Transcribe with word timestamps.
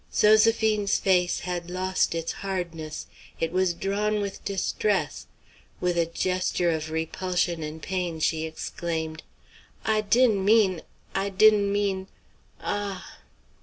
Zoséphine's 0.11 0.97
face 0.97 1.41
had 1.41 1.69
lost 1.69 2.15
its 2.15 2.31
hardness. 2.31 3.05
It 3.39 3.51
was 3.51 3.75
drawn 3.75 4.19
with 4.19 4.43
distress. 4.43 5.27
With 5.79 5.95
a 5.95 6.07
gesture 6.07 6.71
of 6.71 6.89
repulsion 6.89 7.61
and 7.61 7.79
pain 7.83 8.19
she 8.19 8.47
exclaimed: 8.47 9.21
"I 9.85 10.01
di'n' 10.01 10.43
mean 10.43 10.81
I 11.13 11.29
di'n' 11.29 11.71
mean 11.71 12.07
Ah!" 12.61 13.19